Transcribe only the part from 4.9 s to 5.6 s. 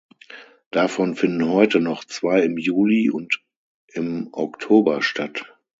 statt.